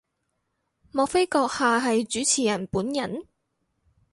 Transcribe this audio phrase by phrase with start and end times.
[0.91, 3.21] 莫非閣下係主持人本人？